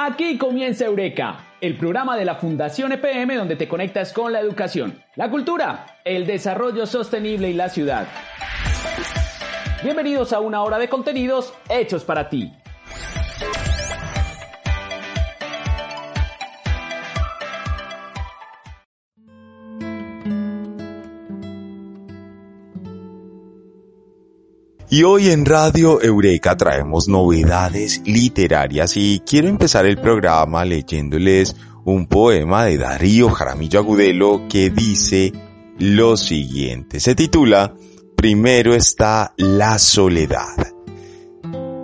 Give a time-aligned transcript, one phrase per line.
[0.00, 5.02] Aquí comienza Eureka, el programa de la Fundación EPM donde te conectas con la educación,
[5.16, 8.06] la cultura, el desarrollo sostenible y la ciudad.
[9.82, 12.52] Bienvenidos a una hora de contenidos hechos para ti.
[24.98, 32.08] Y hoy en Radio Eureka traemos novedades literarias y quiero empezar el programa leyéndoles un
[32.08, 35.32] poema de Darío Jaramillo Agudelo que dice
[35.78, 36.98] lo siguiente.
[36.98, 37.76] Se titula
[38.16, 40.66] Primero está la soledad.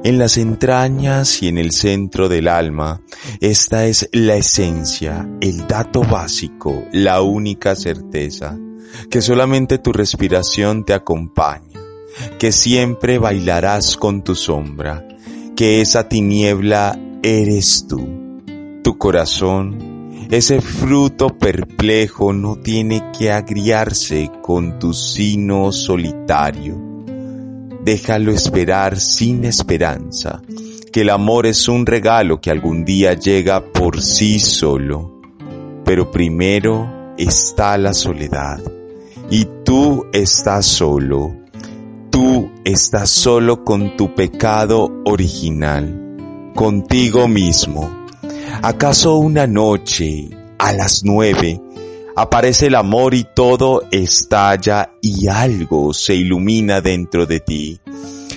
[0.03, 3.01] En las entrañas y en el centro del alma,
[3.41, 8.59] esta es la esencia, el dato básico, la única certeza,
[9.09, 11.74] que solamente tu respiración te acompaña
[12.39, 15.07] que siempre bailarás con tu sombra,
[15.57, 18.43] que esa tiniebla eres tú.
[18.83, 26.77] Tu corazón, ese fruto perplejo no tiene que agriarse con tu sino solitario.
[27.83, 30.41] Déjalo esperar sin esperanza,
[30.93, 35.21] que el amor es un regalo que algún día llega por sí solo.
[35.85, 38.61] Pero primero está la soledad,
[39.31, 41.44] y tú estás solo
[42.65, 48.07] estás solo con tu pecado original, contigo mismo.
[48.63, 51.61] ¿Acaso una noche, a las nueve,
[52.17, 57.81] aparece el amor y todo estalla y algo se ilumina dentro de ti?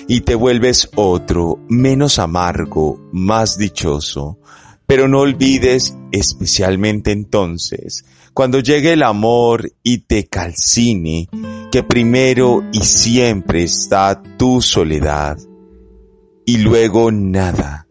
[0.06, 4.38] Y te vuelves otro, menos amargo, más dichoso.
[4.86, 11.28] Pero no olvides, especialmente entonces, cuando llegue el amor y te calcine,
[11.70, 15.36] que primero y siempre está tu soledad
[16.46, 17.86] y luego nada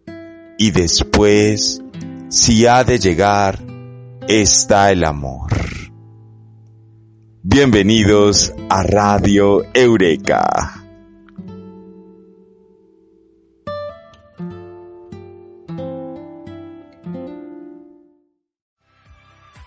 [0.57, 1.83] y después,
[2.29, 3.59] si ha de llegar,
[4.27, 5.51] está el amor.
[7.43, 10.83] Bienvenidos a Radio Eureka.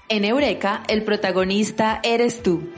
[0.08, 2.68] En Eureka, el protagonista eres tú.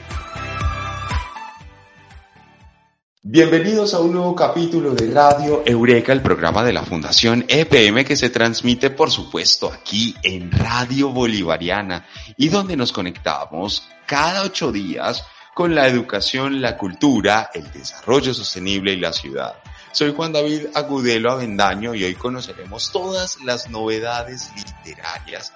[3.24, 8.16] Bienvenidos a un nuevo capítulo de Radio Eureka, el programa de la Fundación EPM que
[8.16, 12.04] se transmite, por supuesto, aquí en Radio Bolivariana
[12.36, 15.24] y donde nos conectamos cada ocho días
[15.54, 19.54] con la educación, la cultura, el desarrollo sostenible y la ciudad.
[19.92, 25.52] Soy Juan David Agudelo Avendaño y hoy conoceremos todas las novedades literarias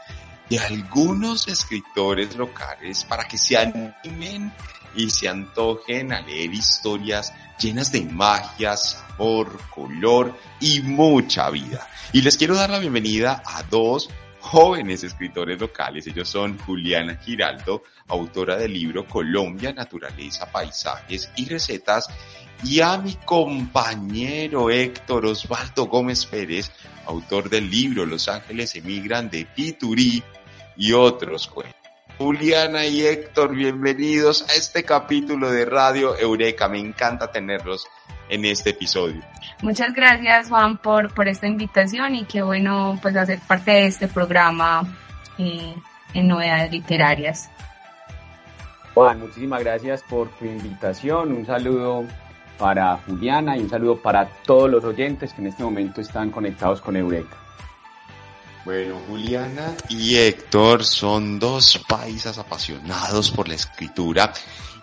[0.49, 4.53] de algunos escritores locales para que se animen
[4.97, 11.87] y se antojen a leer historias llenas de magia, sabor, color y mucha vida.
[12.13, 14.09] Y les quiero dar la bienvenida a dos
[14.41, 16.07] jóvenes escritores locales.
[16.07, 22.09] Ellos son Juliana Giraldo, autora del libro Colombia, Naturaleza, Paisajes y Recetas,
[22.65, 26.71] y a mi compañero Héctor Osvaldo Gómez Pérez,
[27.07, 30.23] autor del libro Los Ángeles emigran de Piturí
[30.77, 31.76] y otros cuentos.
[32.19, 36.67] Juliana y Héctor, bienvenidos a este capítulo de Radio Eureka.
[36.67, 37.87] Me encanta tenerlos
[38.31, 39.21] en este episodio.
[39.63, 44.09] Muchas gracias Juan por, por esta invitación y qué bueno pues hacer parte de este
[44.09, 44.83] programa
[45.37, 45.75] eh,
[46.15, 47.51] en novedades literarias.
[48.95, 51.33] Juan, muchísimas gracias por tu invitación.
[51.33, 52.07] Un saludo
[52.59, 56.81] para Juliana y un saludo para todos los oyentes que en este momento están conectados
[56.81, 57.37] con Eureka.
[58.67, 64.33] Bueno, Juliana y Héctor son dos paisas apasionados por la escritura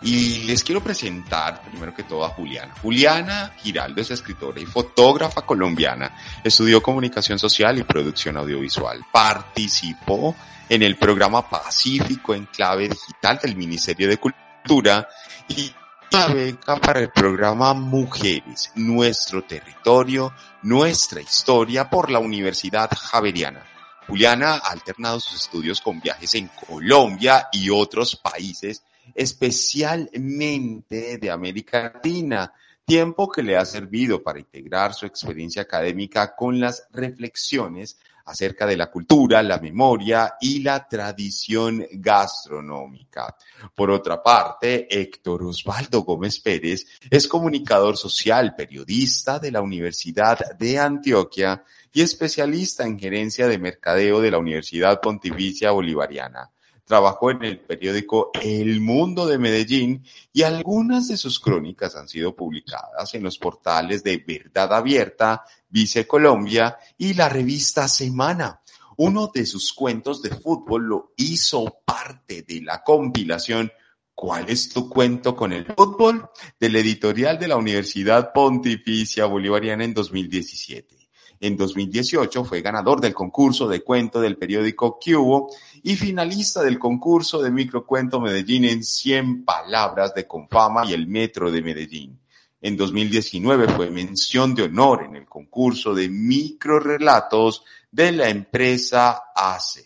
[0.01, 2.73] y les quiero presentar primero que todo a Juliana.
[2.81, 6.15] Juliana Giraldo es escritora y fotógrafa colombiana.
[6.45, 9.01] Estudió comunicación social y producción audiovisual.
[9.11, 10.33] Participó
[10.69, 15.09] en el programa Pacífico en clave digital del Ministerio de Cultura
[15.49, 15.73] y
[16.09, 20.31] la beca para el programa Mujeres, Nuestro Territorio,
[20.61, 23.72] Nuestra Historia por la Universidad Javeriana.
[24.07, 28.83] Juliana ha alternado sus estudios con viajes en Colombia y otros países,
[29.15, 32.53] especialmente de América Latina,
[32.85, 38.77] tiempo que le ha servido para integrar su experiencia académica con las reflexiones acerca de
[38.77, 43.35] la cultura, la memoria y la tradición gastronómica.
[43.75, 50.79] Por otra parte, Héctor Osvaldo Gómez Pérez es comunicador social, periodista de la Universidad de
[50.79, 56.49] Antioquia y especialista en gerencia de mercadeo de la Universidad Pontificia Bolivariana.
[56.85, 60.03] trabajó en el periódico El Mundo de Medellín
[60.33, 65.43] y algunas de sus crónicas han sido publicadas en los portales de Verdad Abierta,
[65.73, 68.61] Vice Colombia y la revista Semana.
[68.97, 73.71] Uno de sus cuentos de fútbol lo hizo parte de la compilación
[74.13, 76.29] ¿Cuál es tu cuento con el fútbol?
[76.59, 81.09] del editorial de la Universidad Pontificia Bolivariana en 2017.
[81.39, 85.49] En 2018 fue ganador del concurso de cuento del periódico Cubo
[85.81, 91.51] y finalista del concurso de microcuento Medellín en 100 palabras de Confama y el Metro
[91.51, 92.22] de Medellín.
[92.63, 99.85] En 2019 fue mención de honor en el concurso de microrelatos de la empresa ACE.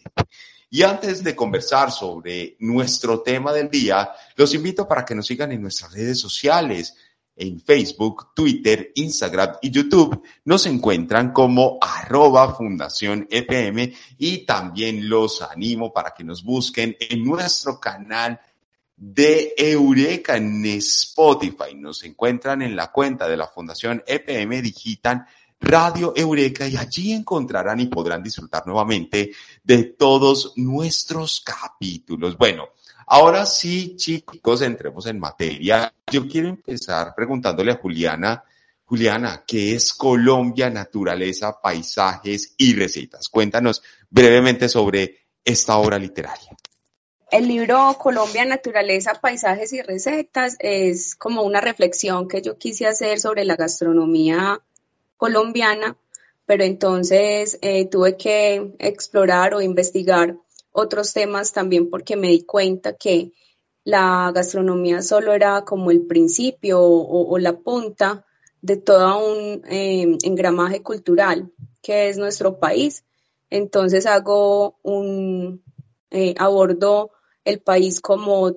[0.70, 5.52] Y antes de conversar sobre nuestro tema del día, los invito para que nos sigan
[5.54, 6.96] en nuestras redes sociales.
[7.36, 15.42] En Facebook, Twitter, Instagram y YouTube nos encuentran como arroba Fundación EPM y también los
[15.42, 18.40] animo para que nos busquen en nuestro canal
[18.98, 21.76] de Eureka en Spotify.
[21.76, 25.26] Nos encuentran en la cuenta de la Fundación EPM Digital
[25.60, 29.32] Radio Eureka y allí encontrarán y podrán disfrutar nuevamente
[29.64, 32.38] de todos nuestros capítulos.
[32.38, 32.70] Bueno,
[33.08, 35.94] ahora sí, chicos, entremos en materia.
[36.12, 38.44] Yo quiero empezar preguntándole a Juliana.
[38.86, 43.28] Juliana, ¿qué es Colombia, naturaleza, paisajes y recetas?
[43.28, 46.56] Cuéntanos brevemente sobre esta obra literaria.
[47.30, 53.20] El libro Colombia, Naturaleza, Paisajes y Recetas es como una reflexión que yo quise hacer
[53.20, 54.62] sobre la gastronomía
[55.18, 55.98] colombiana,
[56.46, 60.38] pero entonces eh, tuve que explorar o investigar
[60.72, 63.34] otros temas también porque me di cuenta que
[63.84, 68.26] la gastronomía solo era como el principio o, la punta
[68.62, 71.52] de todo un eh, engramaje cultural
[71.82, 73.04] que es nuestro país.
[73.50, 75.62] Entonces hago un,
[76.10, 77.12] eh, abordo
[77.48, 78.56] el país como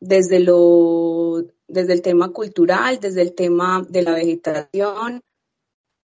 [0.00, 5.22] desde lo desde el tema cultural, desde el tema de la vegetación,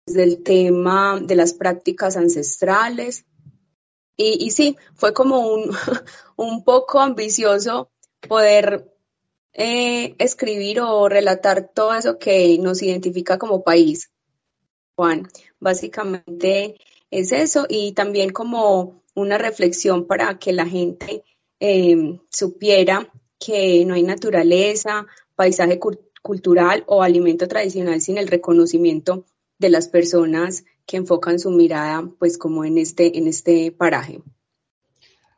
[0.07, 3.25] desde el tema de las prácticas ancestrales.
[4.17, 5.71] Y, sí, fue como un,
[6.37, 7.91] un poco ambicioso
[8.29, 8.95] poder
[9.53, 14.13] eh, escribir o relatar todo eso que nos identifica como país.
[14.95, 15.29] Juan,
[15.59, 16.77] básicamente
[17.11, 21.25] es eso y también como una reflexión para que la gente
[21.67, 25.81] eh, supiera que no hay naturaleza, paisaje
[26.21, 29.25] cultural o alimento tradicional sin el reconocimiento
[29.59, 34.21] de las personas que enfocan su mirada pues como en este, en este paraje.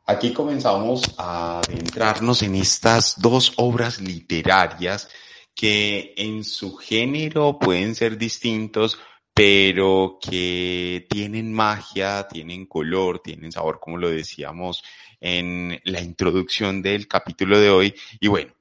[0.05, 5.07] Aquí comenzamos a adentrarnos en estas dos obras literarias
[5.55, 8.99] que en su género pueden ser distintos,
[9.33, 14.83] pero que tienen magia, tienen color, tienen sabor, como lo decíamos
[15.19, 17.95] en la introducción del capítulo de hoy.
[18.19, 18.53] Y bueno,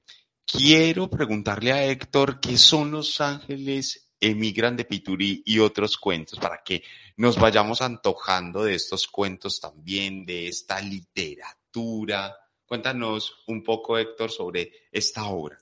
[0.46, 6.62] quiero preguntarle a Héctor qué son los ángeles emigran de Piturí y otros cuentos para
[6.64, 6.82] que
[7.16, 12.36] nos vayamos antojando de estos cuentos también, de esta literatura.
[12.66, 15.58] Cuéntanos un poco, Héctor, sobre esta obra.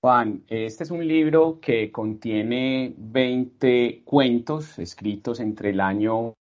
[0.00, 6.34] Juan, este es un libro que contiene 20 cuentos escritos entre el año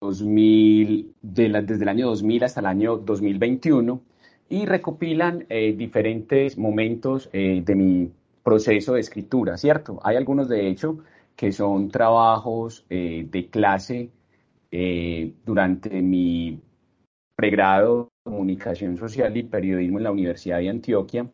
[0.00, 4.00] 2000, eh, desde el año 2000 hasta el año 2021
[4.48, 8.12] y recopilan eh, diferentes momentos eh, de mi
[8.42, 10.00] proceso de escritura, ¿cierto?
[10.02, 10.98] Hay algunos, de hecho,
[11.36, 14.10] que son trabajos de clase
[15.46, 16.60] durante mi
[17.34, 21.26] pregrado de comunicación social y periodismo en la Universidad de Antioquia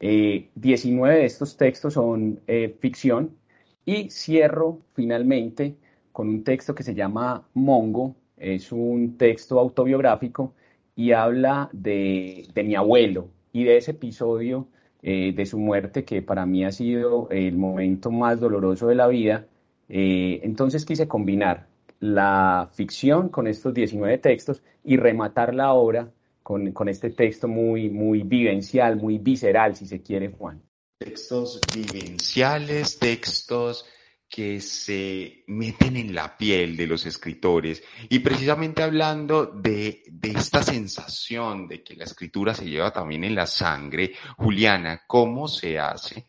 [0.00, 3.36] 19 eh, de estos textos son eh, ficción
[3.84, 5.76] y cierro finalmente
[6.14, 10.54] con un texto que se llama Mongo, es un texto autobiográfico
[10.94, 14.68] y habla de, mi abuelo y de ese episodio
[15.02, 19.08] eh, de su muerte que para mí ha sido el momento más doloroso de la
[19.08, 19.48] vida.
[19.88, 21.66] entonces quise combinar
[21.98, 26.12] la ficción con estos 19 textos y rematar la obra
[26.44, 30.62] con, con, este texto muy, muy vivencial, muy visceral, si se quiere, Juan.
[31.00, 33.84] Textos vivenciales, textos
[34.28, 37.82] que se meten en la piel de los escritores.
[38.08, 43.34] Y precisamente hablando de, de, esta sensación de que la escritura se lleva también en
[43.34, 46.26] la sangre, Juliana, ¿cómo se hace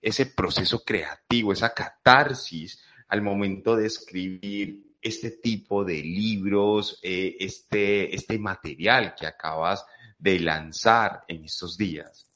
[0.00, 8.14] ese proceso creativo, esa catarsis al momento de escribir este tipo de libros, eh, este,
[8.14, 9.84] este material que acabas
[10.18, 12.27] de lanzar en estos días?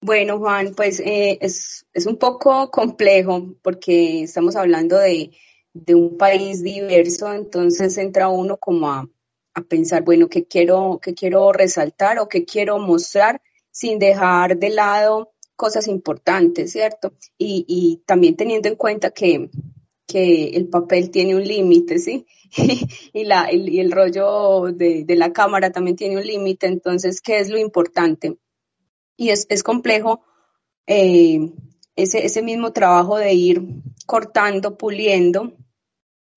[0.00, 5.32] Bueno, Juan, pues eh, es, un poco complejo porque estamos hablando de,
[5.72, 9.08] de un país diverso, entonces entra uno como a,
[9.54, 14.70] a pensar, bueno, ¿qué quiero, qué quiero resaltar o qué quiero mostrar sin dejar de
[14.70, 17.12] lado cosas importantes, ¿cierto?
[17.36, 19.50] Y, y también teniendo en cuenta que,
[20.06, 22.24] que el papel tiene un límite, ¿sí?
[23.12, 27.40] y, la, y el rollo de, de, la cámara también tiene un límite, entonces, ¿qué
[27.40, 28.36] es lo importante?
[29.18, 30.24] Y es, es complejo
[30.86, 31.52] eh,
[31.94, 33.62] ese, ese mismo trabajo de ir
[34.06, 35.52] cortando, puliendo,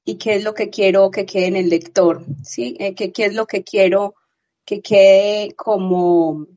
[0.03, 2.75] y qué es lo que quiero que quede en el lector, ¿sí?
[2.79, 4.15] Eh, ¿Qué, qué es lo que quiero
[4.65, 6.47] que quede como,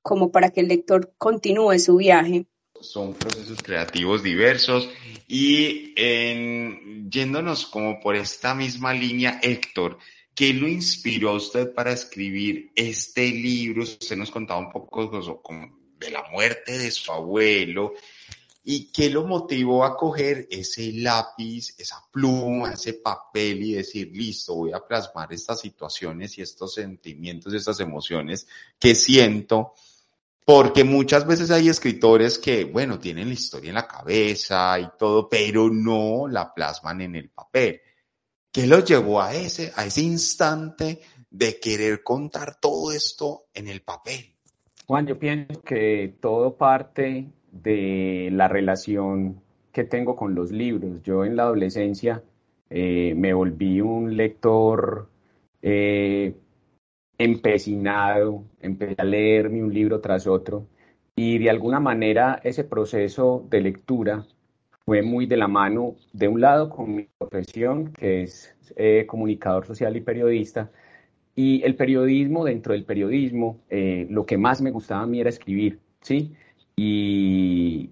[0.00, 2.46] como para que el lector continúe su viaje
[2.84, 4.88] son procesos creativos diversos
[5.26, 9.98] y en, yéndonos como por esta misma línea, Héctor,
[10.34, 13.82] ¿qué lo inspiró a usted para escribir este libro?
[13.82, 15.10] Usted nos contaba un poco
[15.98, 17.92] de la muerte de su abuelo
[18.64, 24.54] y qué lo motivó a coger ese lápiz, esa pluma, ese papel y decir, listo,
[24.54, 28.46] voy a plasmar estas situaciones y estos sentimientos, estas emociones
[28.78, 29.74] que siento
[30.44, 35.28] porque muchas veces hay escritores que, bueno, tienen la historia en la cabeza y todo,
[35.28, 37.80] pero no la plasman en el papel.
[38.54, 43.80] ¿Qué los llevó a ese, a ese instante de querer contar todo esto en el
[43.80, 44.32] papel?
[44.86, 49.42] Juan, yo pienso que todo parte de la relación
[49.72, 51.02] que tengo con los libros.
[51.02, 52.22] Yo en la adolescencia
[52.70, 55.08] eh, me volví un lector
[55.60, 56.36] eh,
[57.18, 60.68] empecinado, empecé a leerme un libro tras otro
[61.16, 64.24] y de alguna manera ese proceso de lectura
[64.84, 69.66] fue muy de la mano, de un lado con mi profesión, que es eh, comunicador
[69.66, 70.70] social y periodista,
[71.34, 75.30] y el periodismo, dentro del periodismo, eh, lo que más me gustaba a mí era
[75.30, 76.32] escribir, ¿sí?
[76.76, 77.90] Y,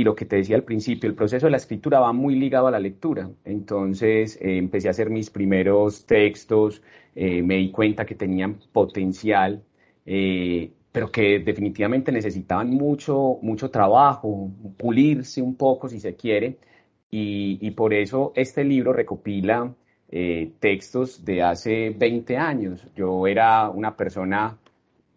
[0.00, 2.66] y lo que te decía al principio, el proceso de la escritura va muy ligado
[2.66, 3.30] a la lectura.
[3.44, 6.82] Entonces eh, empecé a hacer mis primeros textos,
[7.14, 9.62] eh, me di cuenta que tenían potencial,
[10.06, 16.58] eh, pero que definitivamente necesitaban mucho, mucho trabajo, pulirse un poco si se quiere.
[17.10, 19.74] Y, y por eso este libro recopila
[20.58, 22.84] textos de hace 20 años.
[22.96, 24.58] Yo era una persona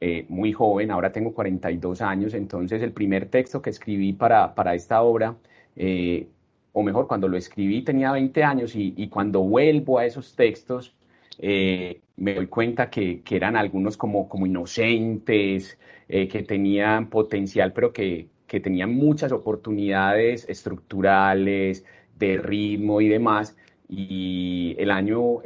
[0.06, 4.76] eh, muy joven, ahora tengo 42 años, entonces el primer texto que escribí para, para
[4.76, 5.38] esta obra,
[5.78, 6.28] eh,
[6.74, 10.94] o mejor, cuando lo escribí tenía 20 años y, y cuando vuelvo a esos textos,
[11.40, 18.28] eh, me doy cuenta que, eran algunos como, como inocentes, que tenían potencial, pero que,
[18.46, 21.86] que tenían muchas oportunidades estructurales,
[22.20, 23.58] de ritmo y demás.
[23.88, 25.42] Y el año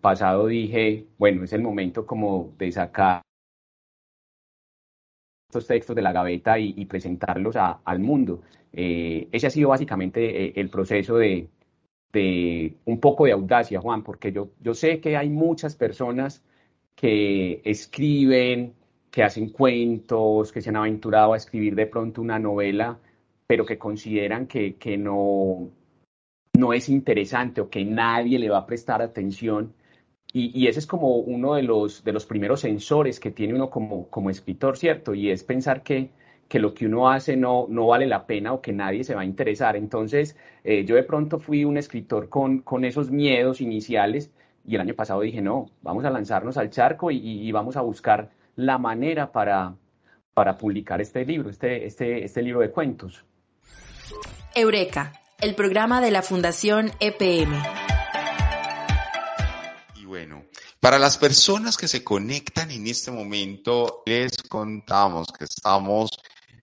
[0.00, 3.22] pasado dije, bueno, es el momento como de sacar
[5.48, 8.42] estos textos de la gaveta y, presentarlos al mundo.
[8.72, 11.48] Eh, ese ha sido básicamente eh, el proceso de,
[12.12, 16.42] un poco de audacia, Juan, porque yo, yo sé que hay muchas personas
[16.94, 18.74] que escriben,
[19.10, 22.98] que hacen cuentos, que se han aventurado a escribir de pronto una novela,
[23.46, 25.70] pero que consideran que, que no,
[26.58, 29.74] no es interesante o que nadie le va a prestar atención
[30.38, 34.08] y, ese es como uno de los, de los primeros sensores que tiene uno como,
[34.10, 35.14] como escritor, ¿cierto?
[35.14, 36.10] Y es pensar que,
[36.48, 39.22] que lo que uno hace no, no vale la pena o que nadie se va
[39.22, 39.76] a interesar.
[39.76, 44.30] Entonces, eh, yo de pronto fui un escritor con, con esos miedos iniciales
[44.64, 47.80] y el año pasado dije, no, vamos a lanzarnos al charco y, y vamos a
[47.80, 49.74] buscar la manera para,
[50.34, 53.24] para publicar este libro, este, este, este libro de cuentos.
[54.54, 57.54] Eureka, el programa de la Fundación EPM.
[60.86, 66.10] Para las personas que se conectan en este momento, les contamos que estamos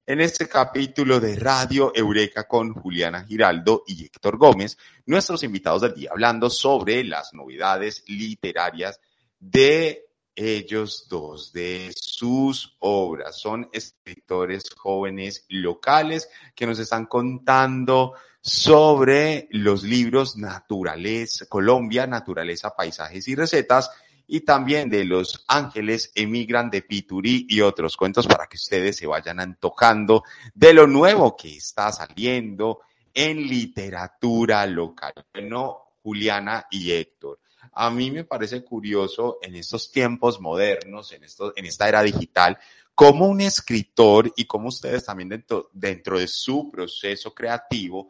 [0.06, 5.94] en este capítulo de Radio Eureka con Juliana Giraldo y Héctor Gómez, nuestros invitados del
[5.94, 9.00] día, hablando sobre las novedades literarias
[9.40, 10.06] de
[10.36, 13.40] ellos dos, de sus obras.
[13.40, 23.26] Son escritores jóvenes locales que nos están contando sobre los libros Naturaleza, Colombia, Naturaleza, Paisajes
[23.30, 23.90] y Recetas
[24.28, 29.08] y también de Los Ángeles Emigran de Piturí y otros cuentos para que ustedes se
[29.08, 32.82] vayan antojando de lo nuevo que está saliendo
[33.14, 35.14] en literatura local.
[35.34, 37.40] Bueno, Juliana y Héctor.
[37.74, 42.58] A mí me parece curioso en estos tiempos modernos, en, esto, en esta era digital,
[42.94, 48.10] cómo un escritor y cómo ustedes también dentro, dentro de su proceso creativo,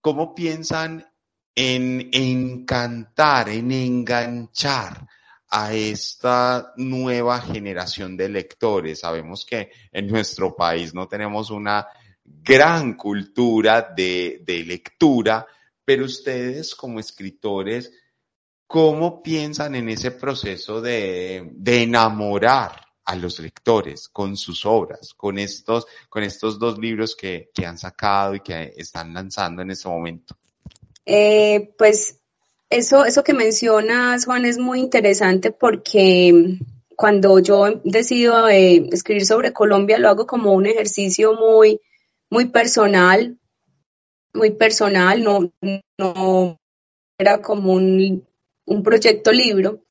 [0.00, 1.06] cómo piensan
[1.54, 5.06] en encantar, en enganchar
[5.54, 9.00] a esta nueva generación de lectores.
[9.00, 11.86] Sabemos que en nuestro país no tenemos una
[12.24, 15.46] gran cultura de, de lectura,
[15.84, 17.92] pero ustedes como escritores,
[18.66, 25.38] ¿cómo piensan en ese proceso de, de enamorar a los lectores con sus obras, con
[25.38, 29.86] estos, con estos dos libros que, que han sacado y que están lanzando en este
[29.86, 30.34] momento?
[31.04, 32.21] Eh, pues
[32.72, 36.58] eso, eso que mencionas, Juan, es muy interesante porque
[36.96, 41.80] cuando yo decido eh, escribir sobre Colombia, lo hago como un ejercicio muy,
[42.30, 43.38] muy personal,
[44.34, 45.52] muy personal, no,
[45.98, 46.58] no
[47.18, 48.26] era como un,
[48.66, 49.82] un proyecto libro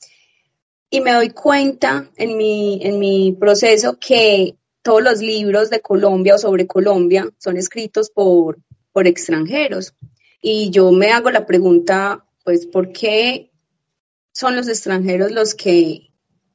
[0.90, 6.36] y me doy cuenta en mi, en mi proceso que todos los libros de Colombia
[6.36, 8.58] o sobre Colombia son escritos por,
[8.92, 9.94] por extranjeros.
[10.42, 13.52] Y yo me hago la pregunta, pues, ¿por qué
[14.34, 16.10] son los extranjeros los que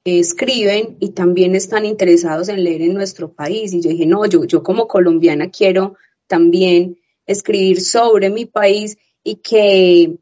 [0.04, 3.72] escriben y también están interesados en leer en nuestro país?
[3.72, 9.36] Y yo dije, no, yo, yo como colombiana quiero también escribir sobre mi país y
[9.36, 10.18] que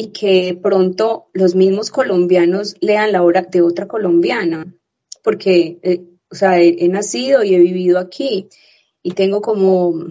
[0.00, 4.64] y que pronto los mismos colombianos lean la obra de otra colombiana,
[5.22, 6.00] porque, eh,
[6.30, 8.48] o sea, he, nacido y he vivido aquí
[9.02, 10.06] y tengo como,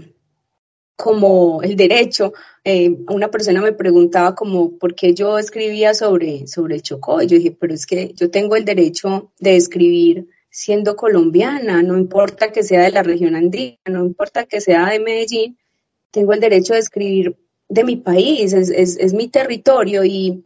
[0.99, 2.33] como el derecho.
[2.65, 7.37] Eh, una persona me preguntaba como por qué yo escribía sobre, sobre Chocó y yo
[7.37, 12.63] dije, pero es que yo tengo el derecho de escribir siendo colombiana, no importa que
[12.63, 15.57] sea de la región andina, no importa que sea de Medellín,
[16.11, 17.37] tengo el derecho de escribir
[17.69, 20.43] de mi país, es, es, mi territorio y,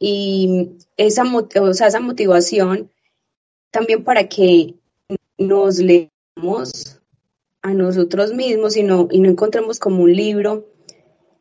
[0.00, 2.90] y esa, o esa motivación
[3.70, 4.74] también para que
[5.38, 7.00] nos leamos
[7.64, 10.68] a nosotros mismos y no, y no encontremos como un libro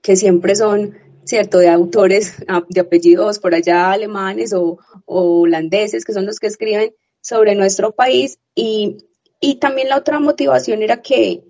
[0.01, 6.03] que siempre son, ¿cierto?, de autores ah, de apellidos por allá alemanes o, o holandeses,
[6.03, 8.39] que son los que escriben sobre nuestro país.
[8.55, 8.97] Y,
[9.39, 11.43] y también la otra motivación era que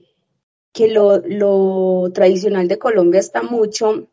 [0.74, 4.10] que lo, tradicional de Colombia está mucho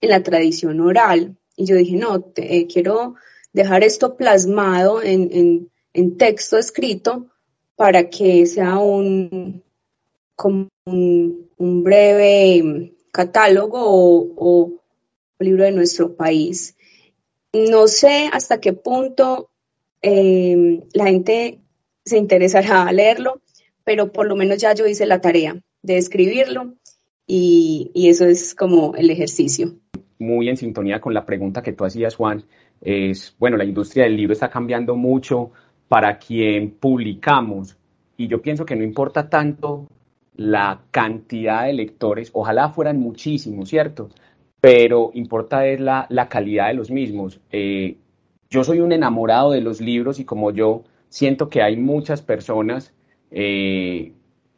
[0.00, 1.36] en la tradición oral.
[1.56, 3.16] Y yo dije, no, eh, quiero
[3.52, 5.68] dejar esto plasmado en,
[6.16, 7.26] texto escrito
[7.76, 9.62] para que sea un,
[10.36, 11.48] como un,
[11.84, 13.78] breve catálogo
[14.36, 14.72] o,
[15.38, 16.76] libro de nuestro país.
[17.52, 19.50] No sé hasta qué punto
[20.00, 21.58] eh, la gente
[22.04, 23.40] se interesará a leerlo,
[23.84, 26.74] pero por lo menos ya yo hice la tarea de escribirlo
[27.26, 29.74] y, eso es como el ejercicio.
[30.18, 32.44] Muy en sintonía con la pregunta que tú hacías, Juan,
[32.80, 35.50] es, bueno, la industria del libro está cambiando mucho
[35.88, 37.76] para quien publicamos
[38.16, 39.88] y yo pienso que no importa tanto
[40.36, 44.08] la cantidad de lectores, ojalá fueran muchísimos, ¿cierto?
[44.60, 47.40] Pero importa es la, calidad de los mismos.
[47.50, 47.96] Eh,
[48.50, 52.94] yo soy un enamorado de los libros y como yo siento que hay muchas personas
[53.30, 54.12] eh,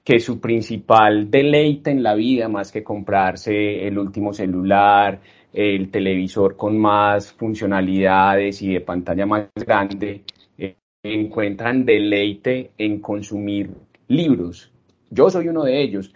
[0.04, 5.20] que su principal deleite en la vida, más que comprarse el último celular,
[5.52, 10.24] el televisor con más funcionalidades y de pantalla más grande,
[10.58, 13.70] eh, encuentran deleite en consumir
[14.08, 14.73] libros.
[15.14, 16.12] Yo soy uno de ellos.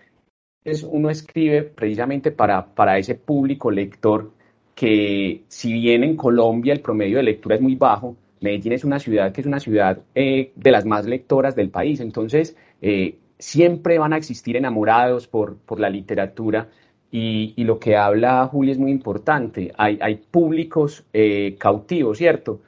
[0.64, 4.32] Es, uno escribe precisamente para, para ese público lector
[4.74, 8.98] que si bien en Colombia el promedio de lectura es muy bajo, Medellín es una
[8.98, 12.00] ciudad que es una ciudad eh, de las más lectoras del país.
[12.00, 16.68] Entonces, eh, siempre van a existir enamorados por, por la literatura
[17.10, 19.72] y, lo que habla Juli es muy importante.
[19.78, 22.60] Hay, hay públicos eh, cautivos, ¿cierto?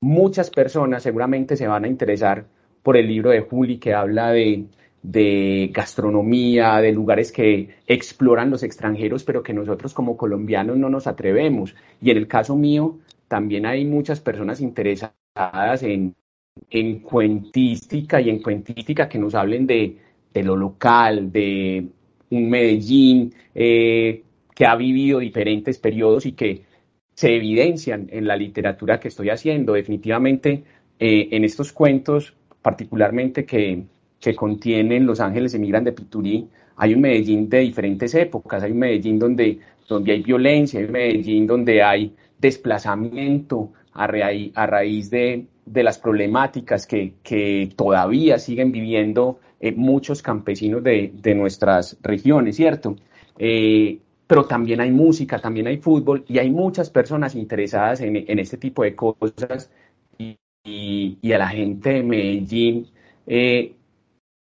[0.00, 2.46] Muchas personas seguramente se van a interesar
[2.82, 4.66] por el libro de Juli que habla de,
[5.04, 11.06] de gastronomía, de lugares que exploran los extranjeros, pero que nosotros como colombianos no nos
[11.06, 11.74] atrevemos.
[12.00, 16.14] Y en el caso mío, también hay muchas personas interesadas en,
[16.70, 19.98] en cuentística y en cuentística que nos hablen de,
[20.42, 21.86] lo local, de
[22.30, 24.22] un Medellín eh,
[24.54, 26.62] que ha vivido diferentes periodos y que
[27.14, 29.74] se evidencian en la literatura que estoy haciendo.
[29.74, 30.64] Definitivamente
[30.98, 33.84] eh, en estos cuentos, particularmente que,
[34.24, 38.78] que contienen Los Ángeles emigran de Piturí, hay un Medellín de diferentes épocas, hay un
[38.78, 45.82] Medellín donde, donde hay violencia, hay un Medellín donde hay desplazamiento a, raíz de, de,
[45.82, 52.96] las problemáticas que, que todavía siguen viviendo eh, muchos campesinos de, de, nuestras regiones, ¿cierto?
[53.38, 58.38] Eh, pero también hay música, también hay fútbol y hay muchas personas interesadas en, en
[58.38, 59.70] este tipo de cosas
[60.16, 62.86] y, y, a la gente de Medellín,
[63.26, 63.74] eh,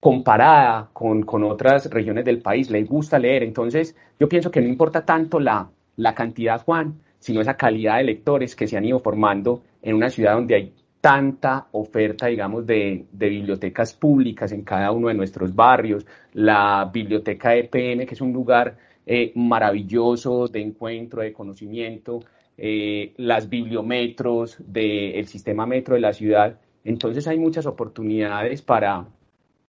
[0.06, 3.42] comparada con, con, otras regiones del país, les gusta leer.
[3.42, 8.04] Entonces, yo pienso que no importa tanto la, la cantidad, Juan, sino esa calidad de
[8.04, 13.04] lectores que se han ido formando en una ciudad donde hay tanta oferta, digamos, de,
[13.10, 18.76] bibliotecas públicas en cada uno de nuestros barrios, la biblioteca EPN, que es un lugar
[19.06, 22.20] eh, maravilloso de encuentro, de conocimiento,
[22.56, 26.60] eh, las bibliometros del sistema metro de la ciudad.
[26.84, 29.08] Entonces hay muchas oportunidades para,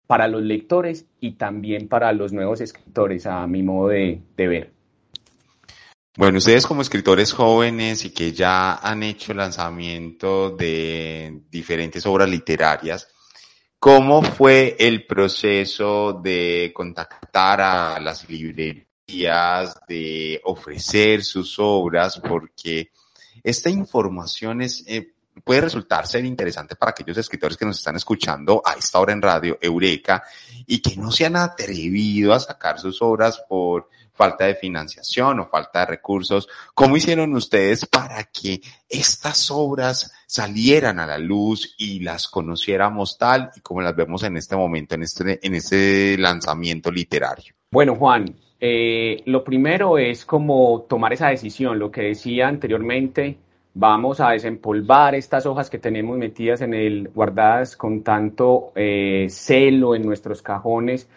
[0.07, 4.71] para los lectores y también para los nuevos escritores, a mi modo de, ver.
[6.17, 13.07] Bueno, ustedes como escritores jóvenes y que ya han hecho lanzamiento de diferentes obras literarias,
[13.79, 22.19] ¿cómo fue el proceso de contactar a las librerías, de ofrecer sus obras?
[22.19, 22.91] Porque
[23.43, 25.12] esta información es, eh,
[25.43, 29.21] puede resultar ser interesante para aquellos escritores que nos están escuchando a esta hora en
[29.21, 30.23] radio Eureka
[30.65, 35.49] y que no se han atrevido a sacar sus obras por falta de financiación o
[35.49, 36.47] falta de recursos.
[36.73, 43.51] ¿Cómo hicieron ustedes para que estas obras salieran a la luz y las conociéramos tal
[43.55, 47.55] y como las vemos en este momento, en este, en este lanzamiento literario?
[47.71, 53.37] Bueno, Juan, eh, lo primero es como tomar esa decisión, lo que decía anteriormente,
[53.73, 59.95] vamos a desempolvar estas hojas que tenemos metidas en el, guardadas con tanto eh, celo
[59.95, 61.09] en nuestros cajones,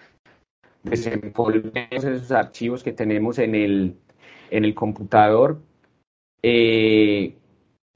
[0.83, 3.97] desenvolvemos esos archivos que tenemos en el,
[4.51, 5.61] en el computador
[6.43, 7.35] eh,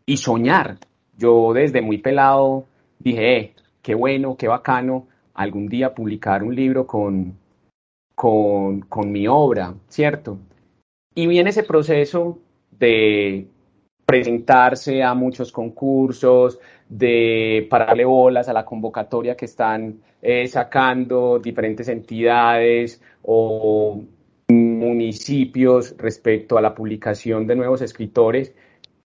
[0.07, 0.79] y soñar.
[1.17, 2.67] Yo desde muy pelado
[2.99, 7.39] dije, eh, qué bueno, qué bacano, algún día publicar un libro con,
[8.15, 10.39] con, con mi obra, ¿cierto?
[11.15, 12.39] Y viene ese proceso
[12.71, 13.47] de
[14.11, 21.89] presentarse a muchos concursos, de pararle bolas a la convocatoria que están eh, sacando diferentes
[21.89, 24.03] entidades o
[24.49, 28.53] municipios respecto a la publicación de nuevos escritores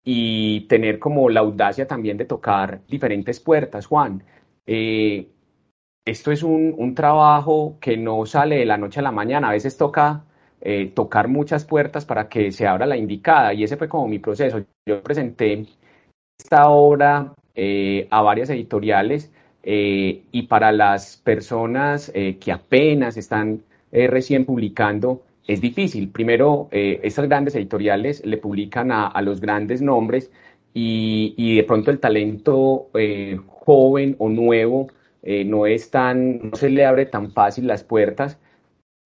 [0.04, 4.24] y tener como la audacia también de tocar diferentes puertas, Juan.
[4.66, 5.28] Eh,
[6.04, 9.54] esto es un, un, trabajo que no sale de la noche a la mañana, a
[9.54, 10.24] veces toca
[10.68, 14.18] eh, tocar muchas puertas para que se abra la indicada y ese fue como mi
[14.18, 14.66] proceso.
[14.88, 15.68] Yo presenté
[16.40, 23.62] esta obra eh, a varias editoriales eh, y para las personas eh, que apenas están
[23.92, 26.10] recién publicando es difícil.
[26.10, 30.32] Primero, estas grandes editoriales le publican a, los grandes nombres
[30.74, 32.90] y, y, de pronto el talento
[33.48, 34.88] joven o nuevo
[35.24, 38.38] no es tan, no se le abre tan fácil las puertas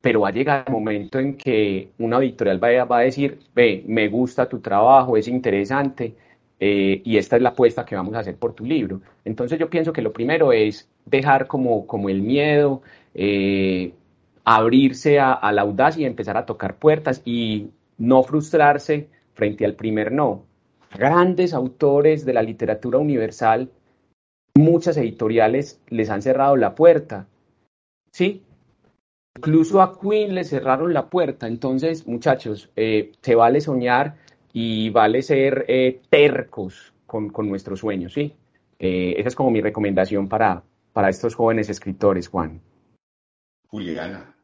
[0.01, 4.07] pero va a llegar el momento en que una editorial va a, decir, ve, me
[4.07, 6.15] gusta tu trabajo, es interesante,
[6.59, 9.01] eh, y esta es la apuesta que vamos a hacer por tu libro.
[9.25, 12.81] Entonces yo pienso que lo primero es dejar como, como el miedo,
[13.13, 13.93] eh,
[14.45, 19.75] abrirse a, a, la audacia y empezar a tocar puertas y no frustrarse frente al
[19.75, 20.45] primer no.
[20.97, 23.69] Grandes autores de la literatura universal,
[24.55, 27.27] muchas editoriales les han cerrado la puerta.
[28.12, 28.43] Sí,
[29.39, 31.47] incluso a Queen le cerraron la puerta.
[31.47, 34.17] Entonces, muchachos, eh, se vale soñar
[34.52, 38.34] y vale ser eh, tercos con, con, nuestros sueños, ¿sí?
[38.78, 42.62] Eh, esa es como mi recomendación para, para estos jóvenes escritores, Juan.
[43.69, 44.36] Juliana.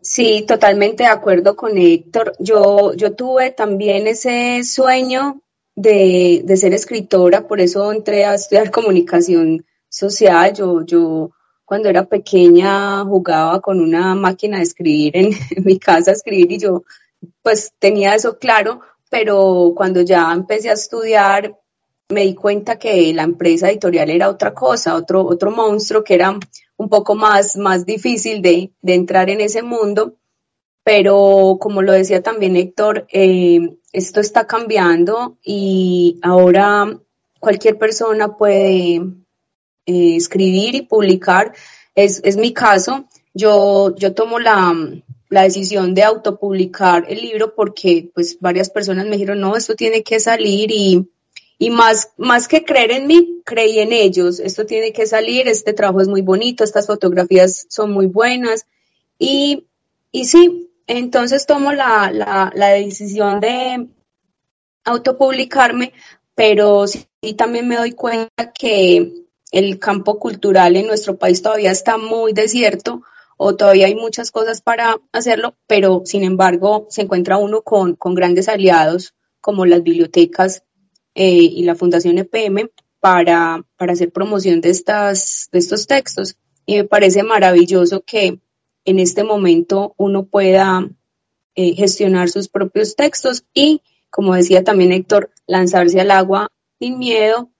[0.00, 2.34] Sí, totalmente de acuerdo con Héctor.
[2.38, 5.42] Yo, yo tuve también ese sueño
[5.74, 10.52] de, de ser escritora, por eso entré a estudiar comunicación social.
[10.54, 11.32] Yo, yo
[11.72, 15.30] cuando era pequeña jugaba con una máquina de escribir en,
[15.64, 16.84] mi casa, escribir y yo
[17.40, 21.58] pues tenía eso claro, pero cuando ya empecé a estudiar
[22.10, 26.38] me di cuenta que la empresa editorial era otra cosa, otro, otro monstruo que era
[26.76, 30.16] un poco más, más difícil de, de entrar en ese mundo.
[30.84, 37.00] Pero como lo decía también Héctor, eh, esto está cambiando y ahora
[37.40, 39.00] cualquier persona puede
[39.86, 41.54] eh, escribir y publicar.
[41.94, 43.06] Es, es mi caso.
[43.34, 44.74] Yo, yo tomo la,
[45.32, 50.02] la decisión de autopublicar el libro porque pues varias personas me dijeron, no, esto tiene
[50.02, 51.08] que salir y,
[51.58, 55.72] y más, más que creer en mí, creí en ellos, esto tiene que salir, este
[55.72, 58.66] trabajo es muy bonito, estas fotografías son muy buenas
[59.18, 59.66] y,
[60.10, 63.88] y sí, entonces tomo la, la, la decisión de
[64.84, 65.94] autopublicarme,
[66.34, 67.06] pero sí
[67.38, 69.14] también me doy cuenta que
[69.52, 73.02] el campo cultural en nuestro país todavía está muy desierto
[73.36, 78.14] o todavía hay muchas cosas para hacerlo, pero sin embargo se encuentra uno con, con
[78.14, 80.64] grandes aliados como las bibliotecas
[81.14, 86.36] eh, y la Fundación EPM para, para hacer promoción de, estas, de estos textos.
[86.64, 88.40] Y me parece maravilloso que
[88.84, 90.88] en este momento uno pueda
[91.54, 97.50] eh, gestionar sus propios textos y, como decía también Héctor, lanzarse al agua sin miedo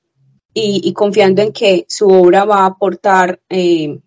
[0.55, 3.99] y, y confiando en que su obra va a aportar eh,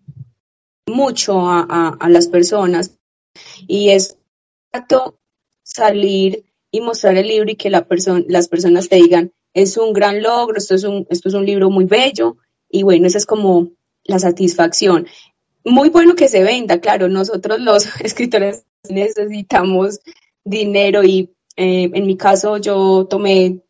[0.86, 2.96] mucho a, a, las personas
[3.66, 4.16] y es
[5.62, 7.86] salir y mostrar el libro y que la
[8.28, 11.70] las personas te digan, es un gran logro, esto es un, esto es un libro
[11.70, 12.36] muy bello
[12.70, 13.70] y bueno, esa es como
[14.04, 15.06] la satisfacción.
[15.64, 20.00] Muy bueno que se venda, claro, nosotros los escritores necesitamos
[20.44, 23.60] dinero y eh, en mi caso yo tomé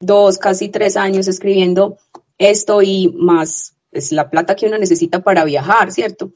[0.00, 1.98] dos, casi tres años escribiendo
[2.38, 6.32] esto y más es la plata que uno necesita para viajar, ¿cierto?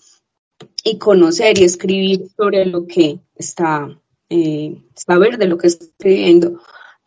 [0.85, 3.89] Y conocer y escribir sobre lo que está,
[4.29, 6.61] eh, saber de lo que está escribiendo.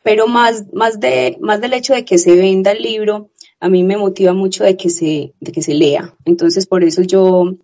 [0.03, 3.83] Pero más, más, de, más del hecho de que se venda el libro, a mí
[3.83, 6.13] me motiva mucho de que se, de que se lea.
[6.25, 7.55] Entonces, por eso yo,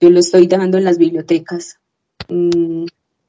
[0.00, 1.80] yo lo estoy dejando en las bibliotecas.
[2.28, 2.84] Mm,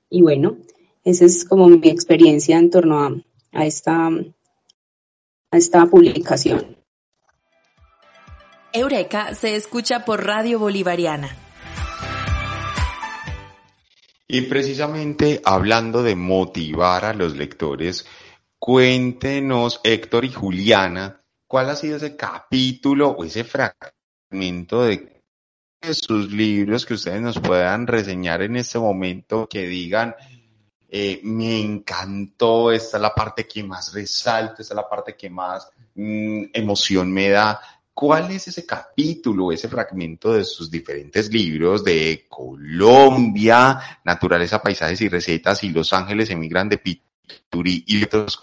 [0.09, 0.57] y bueno,
[1.03, 3.15] esa es como mi experiencia en torno a,
[3.53, 6.76] a esta, a esta publicación.
[8.77, 11.35] Eureka se escucha por Radio Bolivariana.
[14.27, 18.05] Y precisamente hablando de motivar a los lectores,
[18.59, 25.23] cuéntenos, Héctor y Juliana, cuál ha sido ese capítulo o ese fragmento de
[25.91, 30.15] sus libros que ustedes nos puedan reseñar en este momento, que digan,
[30.89, 35.29] eh, me encantó, esta es la parte que más resalto, esta es la parte que
[35.29, 37.59] más mm, emoción me da.
[37.99, 45.09] ¿Cuál es ese capítulo, ese fragmento de sus diferentes libros de Colombia, Naturaleza, Paisajes y
[45.09, 48.39] Recetas y Los Ángeles emigran de Pituri y otros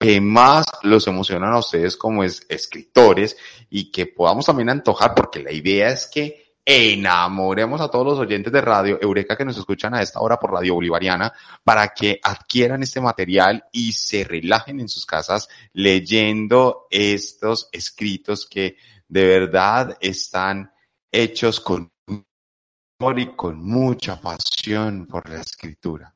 [0.00, 3.36] que más los emocionan a ustedes como escritores
[3.68, 8.52] y que podamos también antojar, porque la idea es que enamoremos a todos los oyentes
[8.52, 12.82] de Radio Eureka que nos escuchan a esta hora por Radio Bolivariana para que adquieran
[12.82, 18.76] este material y se relajen en sus casas leyendo estos escritos que
[19.06, 20.72] de verdad están
[21.12, 26.12] hechos con amor y con mucha pasión por la escritura.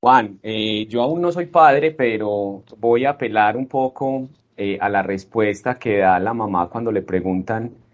[0.00, 4.90] Juan, eh, yo aún no soy padre, pero voy a apelar un poco eh, a
[4.90, 7.85] la respuesta que da la mamá cuando le preguntan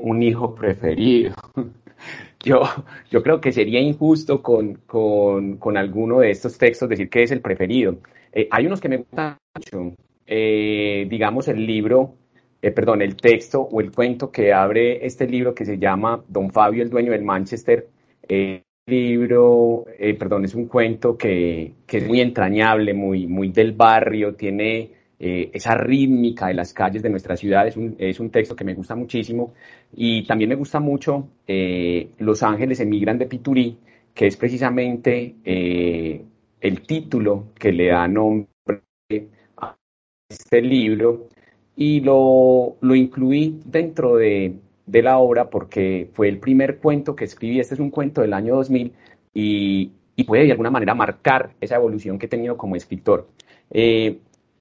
[0.00, 1.34] un hijo preferido.
[2.42, 2.62] Yo,
[3.10, 7.30] yo creo que sería injusto con, con, con, alguno de estos textos decir que es
[7.32, 7.98] el preferido.
[8.32, 9.94] Eh, hay unos que me gustan mucho.
[10.26, 12.14] Eh, digamos el libro,
[12.62, 16.50] eh, perdón, el texto o el cuento que abre este libro que se llama Don
[16.50, 17.88] Fabio, el dueño del Manchester.
[18.86, 19.84] libro,
[20.18, 25.50] perdón, es un cuento que, que, es muy entrañable, muy, muy del barrio, tiene eh,
[25.52, 28.72] esa rítmica de las calles de nuestra ciudad es un, es un, texto que me
[28.72, 29.52] gusta muchísimo.
[29.94, 33.76] Y también me gusta mucho eh, Los Ángeles emigran de Piturí,
[34.14, 36.24] que es precisamente eh,
[36.58, 38.46] el título que le da nombre
[39.58, 39.76] a
[40.26, 41.28] este libro.
[41.76, 44.54] Y lo, lo incluí dentro de,
[44.86, 48.32] de, la obra porque fue el primer cuento que escribí, este es un cuento del
[48.32, 48.92] año 2000
[49.34, 53.28] y, y puede de alguna manera marcar esa evolución que he tenido como escritor.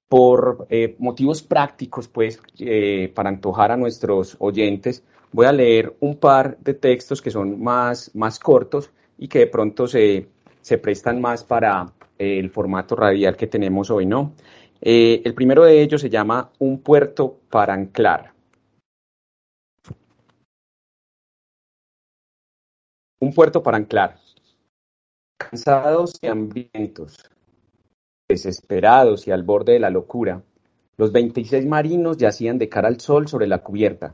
[0.10, 6.18] Por eh, motivos prácticos, pues, eh, para antojar a nuestros oyentes, voy a leer un
[6.18, 10.28] par de textos que son más, más cortos y que de pronto se,
[10.62, 14.34] se prestan más para eh, el formato radial que tenemos hoy, ¿no?
[14.82, 18.32] el primero de ellos se llama Un puerto para anclar.
[23.22, 24.18] Un puerto para anclar.
[25.38, 27.18] Cansados y hambrientos,
[28.30, 30.44] Desesperados y al borde de la locura,
[30.98, 34.14] los veintiséis marinos yacían de cara al sol sobre la cubierta.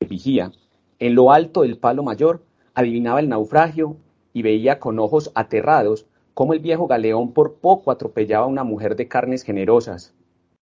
[0.00, 0.50] El vigía,
[0.98, 2.42] en lo alto del palo mayor,
[2.74, 3.96] adivinaba el naufragio
[4.32, 8.96] y veía con ojos aterrados cómo el viejo galeón por poco atropellaba a una mujer
[8.96, 10.12] de carnes generosas.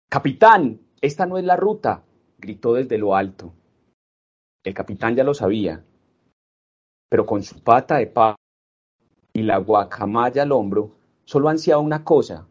[0.10, 2.04] Capitán, esta no es la ruta,
[2.38, 3.54] gritó desde lo alto.
[4.66, 5.86] El capitán ya lo sabía,
[7.08, 8.36] pero con su pata de palo
[9.32, 10.92] y la guacamaya al hombro,
[11.26, 12.48] Solo ansiaba una cosa,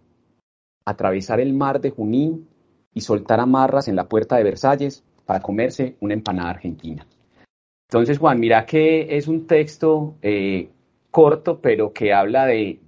[0.84, 2.48] atravesar el mar de Junín
[2.94, 7.06] y soltar amarras en la puerta de Versalles para comerse una empanada argentina.
[7.88, 10.70] Entonces, Juan, mira que es un texto eh,
[11.10, 12.80] corto, pero que habla de,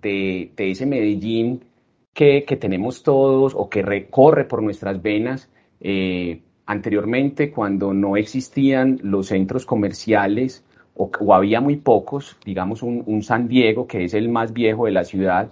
[0.56, 1.64] ese Medellín
[2.12, 5.50] que, tenemos todos o que recorre por nuestras venas.
[5.80, 10.64] Eh, anteriormente, cuando no existían los centros comerciales
[10.94, 15.04] o, había muy pocos, digamos un San Diego, que es el más viejo de la
[15.04, 15.50] ciudad,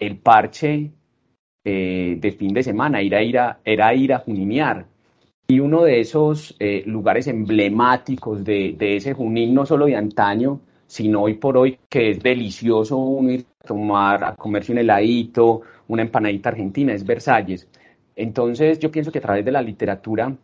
[0.00, 0.90] el parche
[1.64, 4.86] eh, de fin de semana, ir a era ir a Juninear.
[5.46, 11.22] Y uno de esos eh, lugares emblemáticos de, ese Junín, no solo de antaño, sino
[11.22, 16.02] hoy por hoy, que es delicioso uno ir a tomar, a comerse un heladito, una
[16.02, 17.68] empanadita argentina, es Versalles.
[18.16, 20.36] Entonces yo pienso que a través de la literatura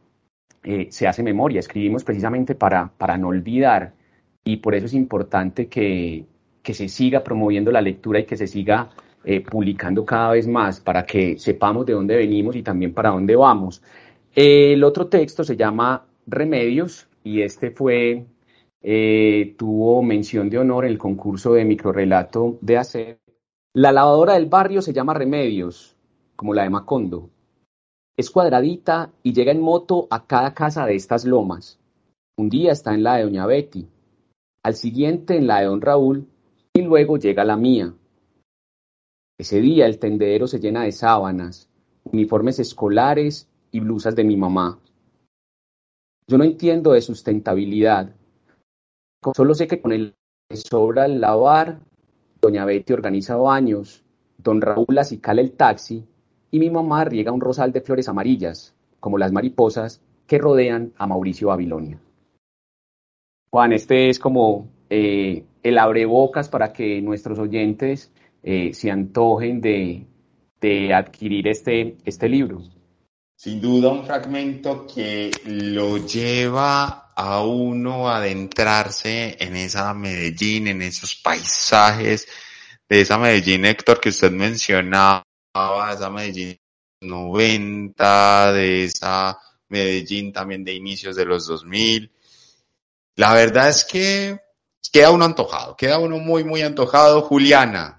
[0.64, 3.94] eh, se hace memoria, escribimos precisamente para, para no olvidar
[4.44, 6.24] y por eso es importante que,
[6.62, 8.90] que se siga promoviendo la lectura y que se siga
[9.28, 13.34] eh, publicando cada vez más para que sepamos de dónde venimos y también para dónde
[13.34, 13.82] vamos.
[14.32, 18.24] El otro texto se llama Remedios y este fue,
[18.82, 23.18] eh, tuvo mención de honor en el concurso de microrelato de hacer.
[23.74, 25.96] La lavadora del barrio se llama Remedios,
[26.36, 27.28] como la de Macondo.
[28.16, 31.80] Es cuadradita y llega en moto a cada casa de estas lomas.
[32.36, 33.88] Un día está en la de Doña Betty,
[34.62, 36.28] al siguiente en la de Don Raúl
[36.74, 37.92] y luego llega la mía.
[39.38, 41.68] Ese día el tendedero se llena de sábanas,
[42.04, 44.78] uniformes escolares y blusas de mi mamá.
[46.26, 48.14] Yo no entiendo de sustentabilidad.
[49.36, 50.14] Solo sé que con el
[50.50, 51.80] sobra el lavar,
[52.40, 54.04] doña Betty organiza baños,
[54.38, 56.04] don Raúl acicala el taxi
[56.50, 61.06] y mi mamá riega un rosal de flores amarillas, como las mariposas que rodean a
[61.06, 62.00] Mauricio Babilonia.
[63.50, 70.06] Juan, este es como eh, el abrebocas para que nuestros oyentes eh, se antojen de,
[70.92, 72.62] adquirir este, este libro.
[73.36, 80.82] Sin duda un fragmento que lo lleva a uno a adentrarse en esa Medellín, en
[80.82, 82.26] esos paisajes
[82.88, 85.24] de esa Medellín, Héctor, que usted mencionaba,
[85.92, 86.58] esa Medellín
[87.00, 92.10] 90, de esa Medellín también de inicios de los 2000.
[93.16, 94.38] La verdad es que
[94.92, 97.22] queda uno antojado, queda uno muy, muy antojado.
[97.22, 97.95] Juliana.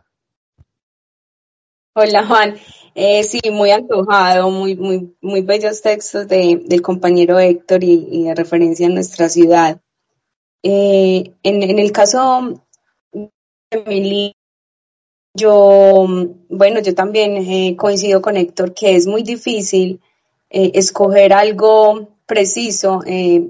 [2.00, 2.56] Hola Juan,
[2.94, 8.36] eh, sí, muy antojado, muy, muy, muy bellos textos de, del compañero Héctor y, de
[8.36, 9.82] referencia a nuestra ciudad.
[10.62, 12.62] Eh, en, en, el caso
[13.12, 14.36] de mi
[15.34, 16.06] yo,
[16.50, 20.00] bueno, yo también eh, coincido con Héctor que es muy difícil
[20.52, 23.02] eh, escoger algo preciso,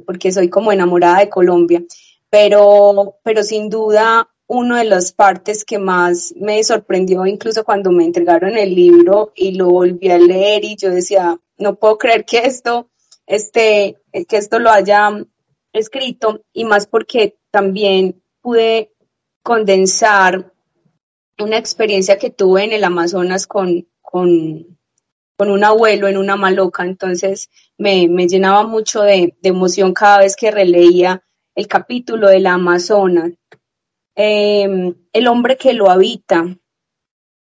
[0.06, 1.84] porque soy como enamorada de Colombia,
[2.30, 8.06] pero, pero sin duda una de las partes que más me sorprendió, incluso cuando me
[8.06, 12.40] entregaron el libro y lo volví a leer y yo decía, no puedo creer que
[12.40, 12.90] esto,
[13.26, 15.12] este, que esto lo haya
[15.74, 18.94] escrito y más porque también pude
[19.44, 20.54] condensar
[21.40, 24.78] una experiencia que tuve en el Amazonas con, con,
[25.38, 30.36] con un abuelo en una maloca, entonces me, me llenaba mucho de, emoción cada vez
[30.36, 31.24] que releía
[31.56, 33.32] el capítulo de la Amazonas.
[34.20, 36.58] Em, el hombre que lo habita,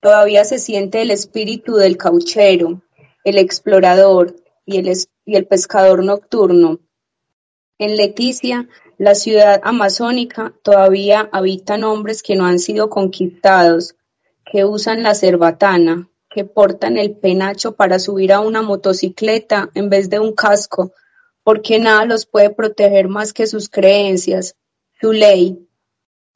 [0.01, 2.83] todavía se siente el espíritu del cauchero,
[3.25, 6.79] el explorador y el, y el pescador nocturno.
[7.79, 13.97] En Leticia, la ciudad amazónica, todavía habitan hombres que no han sido conquistados,
[14.45, 20.09] que usan la cerbatana, que portan el penacho para subir a una motocicleta en vez
[20.09, 20.93] de un casco,
[21.43, 24.55] porque nada los puede proteger más que sus creencias,
[25.01, 25.67] su ley.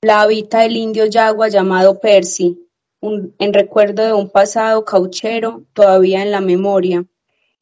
[0.05, 2.69] La habita el indio yagua llamado Percy,
[3.01, 7.07] en recuerdo de un pasado cauchero todavía en la memoria,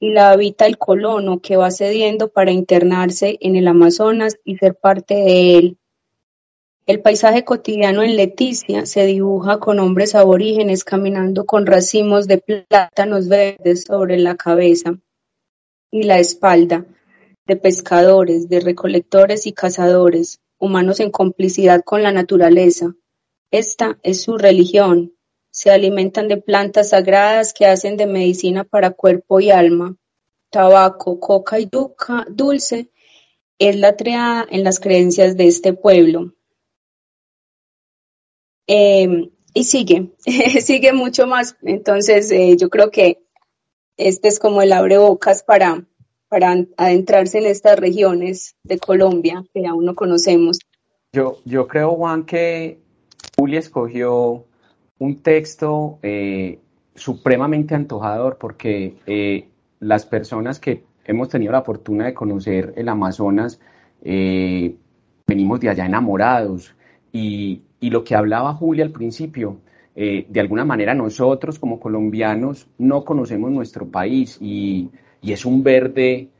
[0.01, 4.75] y la habita el colono que va cediendo para internarse en el Amazonas y ser
[4.75, 5.79] parte de él.
[6.85, 13.29] El paisaje cotidiano en Leticia se dibuja con hombres aborígenes caminando con racimos de plátanos
[13.29, 14.99] verdes sobre la cabeza
[15.93, 16.87] y la espalda,
[17.47, 22.95] de pescadores, de recolectores y cazadores, humanos en complicidad con la naturaleza.
[23.51, 25.13] Esta es su religión.
[25.51, 29.97] Se alimentan de plantas sagradas que hacen de medicina para cuerpo y alma.
[30.51, 31.69] Tabaco, coca y
[32.29, 32.91] dulce
[33.59, 36.33] es la triada en las creencias de este pueblo.
[38.69, 40.13] Em, y sigue,
[40.63, 41.57] sigue mucho más.
[41.63, 43.21] Entonces, eh, yo creo que
[43.97, 45.85] este es como el abrebocas para,
[46.33, 50.61] para adentrarse en estas regiones de Colombia que aún no conocemos.
[51.13, 52.79] Yo, yo creo, Juan, que
[53.37, 54.47] Julia escogió
[54.99, 56.59] un texto eh,
[56.95, 63.61] supremamente antojador porque eh, las personas que hemos tenido la fortuna de conocer el Amazonas
[64.03, 66.75] venimos de allá enamorados
[67.13, 69.59] y, y lo que hablaba Julia al principio,
[69.95, 74.89] eh, de alguna manera nosotros como colombianos no conocemos nuestro país y,
[75.31, 76.31] es un verde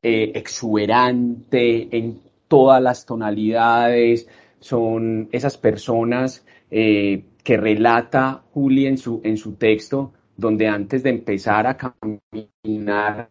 [0.00, 4.28] eh, exuberante en todas las tonalidades,
[4.60, 11.10] son esas personas eh, que relata Julia en su, en su texto, donde antes de
[11.10, 13.30] empezar a caminar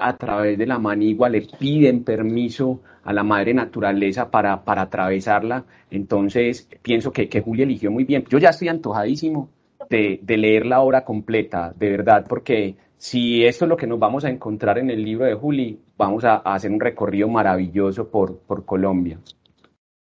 [0.00, 5.64] a través de la manigua le piden permiso a la madre naturaleza para, para atravesarla.
[5.90, 8.24] Entonces, pienso que, que, Julia eligió muy bien.
[8.28, 9.50] Yo ya estoy antojadísimo
[9.90, 13.98] de, de, leer la obra completa, de verdad, porque si esto es lo que nos
[13.98, 18.38] vamos a encontrar en el libro de Juli, vamos a, hacer un recorrido maravilloso por,
[18.38, 19.18] por Colombia.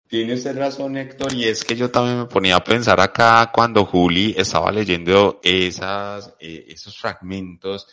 [0.07, 3.85] Tiene usted razón, Héctor, y es que yo también me ponía a pensar acá cuando
[3.85, 5.71] Juli estaba leyendo eh,
[6.39, 7.87] esos fragmentos,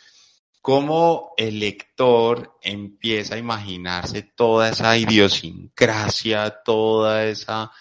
[0.61, 7.72] cómo el lector empieza a imaginarse toda esa idiosincrasia, toda esa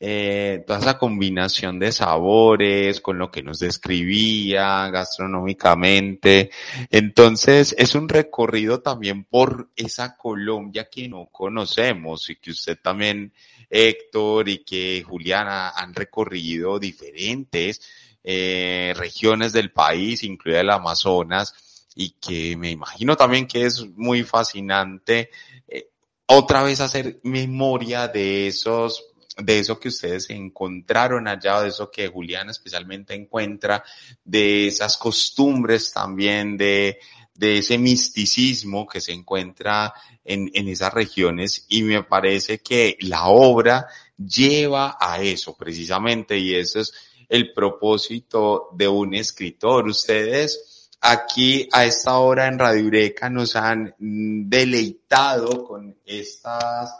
[0.00, 6.50] eh, toda esa combinación de sabores con lo que nos describía gastronómicamente.
[6.90, 13.32] Entonces es un recorrido también por esa Colombia que no conocemos y que usted también,
[13.70, 17.80] Héctor, y que Juliana han recorrido diferentes
[18.24, 24.22] eh, regiones del país, incluida el Amazonas, y que me imagino también que es muy
[24.22, 25.30] fascinante
[25.66, 25.88] eh,
[26.26, 29.07] otra vez hacer memoria de esos
[29.38, 33.84] de eso que ustedes encontraron allá, de eso que Julián especialmente encuentra,
[34.24, 36.98] de esas costumbres también, de,
[37.34, 39.92] de ese misticismo que se encuentra
[40.24, 43.86] en, en esas regiones y me parece que la obra
[44.16, 46.92] lleva a eso precisamente y eso es
[47.28, 49.86] el propósito de un escritor.
[49.86, 56.92] Ustedes aquí a esta hora en Radio Eureka nos han deleitado con estas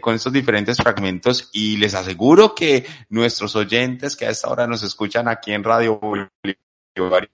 [0.00, 4.82] con estos diferentes fragmentos y les aseguro que nuestros oyentes que a esta hora nos
[4.82, 7.30] escuchan aquí en Radio Bolívar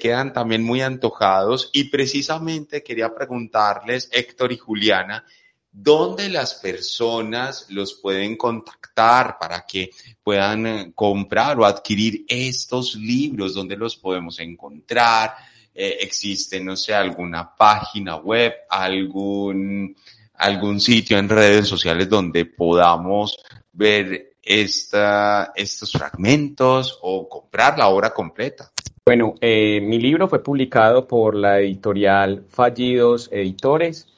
[0.00, 5.24] quedan también muy antojados y precisamente quería preguntarles, Héctor y Juliana,
[5.70, 9.90] ¿dónde las personas los pueden contactar para que
[10.22, 13.54] puedan eh, comprar o adquirir estos libros?
[13.54, 15.34] ¿Dónde los podemos encontrar?
[15.74, 19.96] Eh, ¿Existe, no sé, alguna página web, algún
[20.34, 23.38] algún sitio en redes sociales donde podamos
[23.72, 28.70] ver esta, estos fragmentos o comprar la obra completa?
[29.06, 34.08] Bueno, eh, mi libro fue publicado por la editorial Fallidos Editores.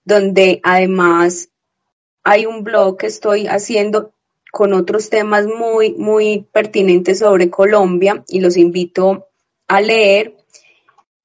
[0.04, 1.48] donde además
[2.22, 4.13] hay un blog que estoy haciendo
[4.54, 9.26] con otros temas muy, muy pertinentes sobre Colombia y los invito
[9.66, 10.36] a leer,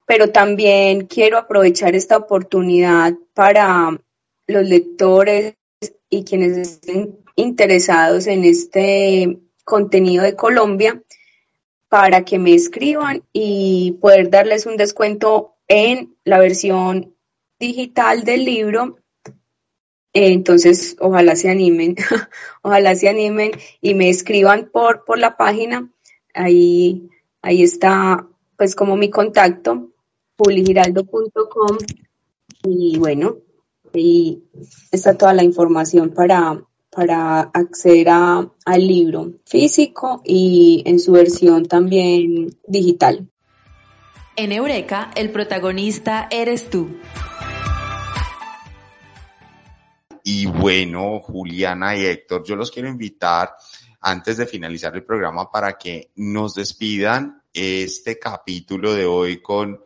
[0.04, 3.96] pero también quiero aprovechar esta oportunidad para
[4.48, 5.54] los lectores
[6.08, 11.00] y quienes estén interesados en este contenido de Colombia
[11.88, 17.14] para que me escriban y poder darles un descuento en la versión
[17.60, 18.96] digital del libro
[20.12, 21.96] entonces, ojalá se animen,
[22.62, 25.90] ojalá se animen y me escriban por, por la página.
[26.34, 27.08] Ahí,
[27.42, 29.90] ahí está, pues, como mi contacto,
[30.36, 31.78] puligiraldo.com.
[32.64, 33.36] Y bueno,
[33.94, 34.42] ahí
[34.90, 41.66] está toda la información para, para acceder a, al libro físico y en su versión
[41.66, 43.28] también digital.
[44.36, 46.88] En Eureka, el protagonista eres tú.
[50.24, 53.54] Y bueno, Juliana y Héctor, yo los quiero invitar
[54.00, 59.80] antes de finalizar el programa para que nos despidan este capítulo de hoy con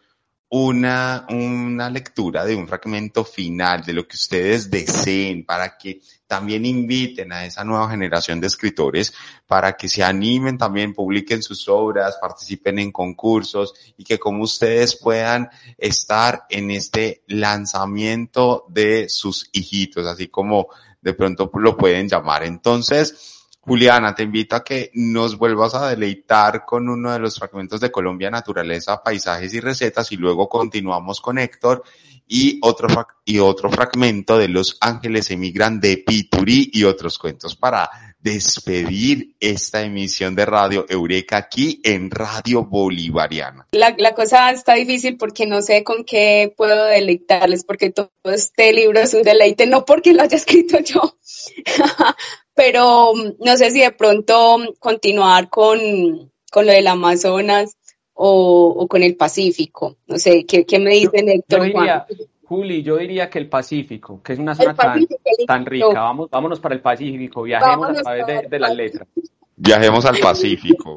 [0.57, 6.65] una, una lectura de un fragmento final de lo que ustedes deseen para que también
[6.65, 9.13] inviten a esa nueva generación de escritores
[9.49, 14.95] para que se animen también, publiquen sus obras, participen en concursos y que como ustedes
[14.95, 20.69] puedan estar en este lanzamiento de sus hijitos, así como
[21.01, 22.45] de pronto lo pueden llamar.
[22.45, 23.34] Entonces,
[23.67, 27.91] Juliana, te invito a que nos vuelvas a deleitar con uno de los fragmentos de
[27.91, 31.83] Colombia, Naturaleza, Paisajes y Recetas y luego continuamos con Héctor
[32.27, 32.89] y otro,
[33.25, 37.89] y otro fragmento de Los Ángeles Emigran de Piturí y otros cuentos para
[38.19, 43.67] despedir esta emisión de Radio Eureka aquí en Radio Bolivariana.
[43.73, 48.73] La, la cosa está difícil porque no sé con qué puedo deleitarles, porque todo este
[48.73, 51.19] libro es un deleite, no porque lo haya escrito yo,
[52.55, 57.77] pero no sé si de pronto continuar con, con lo del Amazonas
[58.13, 59.97] o, o, con el Pacífico.
[60.07, 62.05] No sé, ¿qué, qué me dicen Héctor Juan?
[62.45, 65.07] Juli, yo diría que el Pacífico, que es una zona tan,
[65.47, 65.89] tan, rica.
[65.95, 69.09] Vamos, vámonos para el Pacífico, viajemos a través de, de, las letras.
[69.57, 70.97] Viajemos al Pacífico.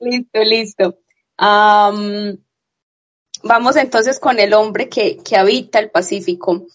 [0.00, 0.98] listo, listo.
[1.38, 2.36] Um,
[3.42, 6.66] vamos entonces con el hombre que, que habita el Pacífico.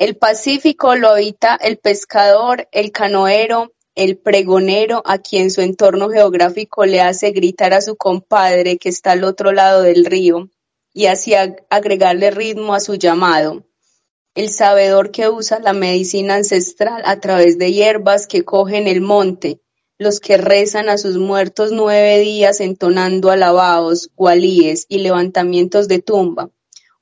[0.00, 6.86] El Pacífico lo habita el pescador, el canoero, el pregonero, a quien su entorno geográfico
[6.86, 10.48] le hace gritar a su compadre que está al otro lado del río
[10.94, 13.66] y así agregarle ritmo a su llamado.
[14.34, 19.60] El sabedor que usa la medicina ancestral a través de hierbas que cogen el monte,
[19.98, 26.48] los que rezan a sus muertos nueve días entonando alabados, gualíes y levantamientos de tumba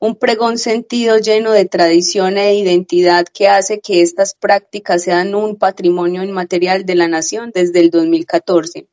[0.01, 5.57] un pregón sentido lleno de tradición e identidad que hace que estas prácticas sean un
[5.57, 8.89] patrimonio inmaterial de la nación desde el 2014.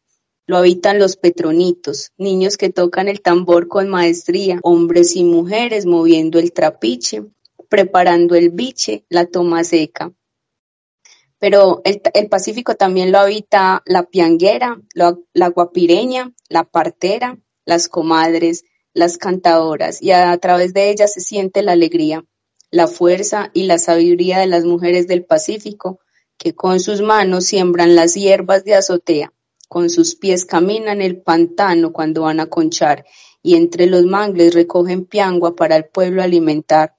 [0.48, 6.40] Lo habitan los petronitos, niños que tocan el tambor con maestría, hombres y mujeres moviendo
[6.40, 7.24] el trapiche,
[7.70, 10.12] preparando el biche, la toma seca.
[11.38, 18.64] Pero el, Pacífico también lo habita la pianguera, la guapireña, la partera, las comadres,
[18.96, 22.26] las cantadoras, y a, través de ellas se siente la alegría,
[22.72, 26.00] la fuerza y la sabiduría de las mujeres del Pacífico,
[26.38, 29.34] que con sus manos siembran las hierbas de azotea,
[29.68, 33.06] con sus pies caminan el pantano cuando van a conchar,
[33.44, 36.96] y entre los mangles recogen piangua para el pueblo alimentar.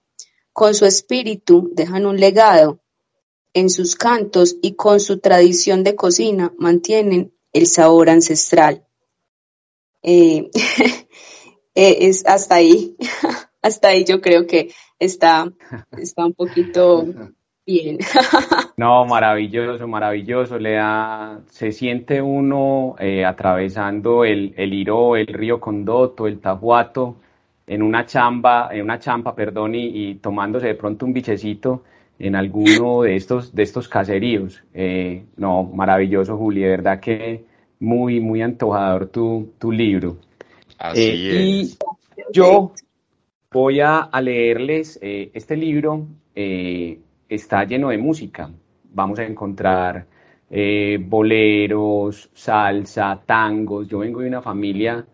[0.53, 2.81] Con su espíritu dejan un legado
[3.55, 8.87] en sus cantos y con su tradición de cocina mantienen el sabor ancestral.
[10.03, 10.51] Eh,
[11.77, 12.97] Eh, es hasta ahí,
[13.63, 15.53] hasta ahí yo creo que está,
[15.99, 17.05] está un poquito
[17.67, 17.99] bien.
[18.79, 25.61] no, maravilloso, maravilloso, le da, se siente uno eh, atravesando el, el Iró, el río
[25.61, 27.17] Condoto, el Tahuato,
[27.67, 31.85] en una chamba, en una champa, perdón, y, tomándose de pronto un bichecito
[32.19, 34.65] en alguno de estos, de estos caseríos.
[34.73, 37.45] Eh, no, maravilloso, Juli, de verdad que
[37.81, 40.17] muy, muy antojador tu, tu libro.
[40.79, 41.77] Así eh, Y
[42.33, 42.73] yo
[43.51, 46.99] voy a, leerles eh, este libro, eh,
[47.29, 48.51] está lleno de música.
[48.93, 50.07] Vamos a encontrar
[50.49, 53.89] boleros, salsa, tangos.
[53.89, 55.05] Yo vengo de una familia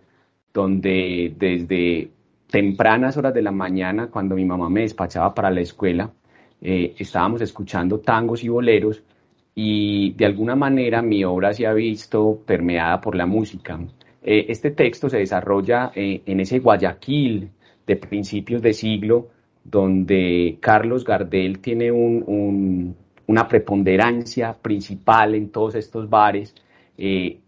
[0.52, 2.10] donde desde
[2.50, 6.10] tempranas horas de la mañana, cuando mi mamá me despachaba para la escuela,
[6.60, 9.02] estábamos escuchando tangos y boleros
[9.54, 13.80] y de alguna manera mi obra se ha visto permeada por la música.
[14.22, 17.50] Eh, este texto se desarrolla eh, en ese Guayaquil
[17.86, 19.28] de principios de siglo,
[19.64, 26.54] donde Carlos Gardel tiene una preponderancia principal en todos estos bares
[26.96, 27.38] eh,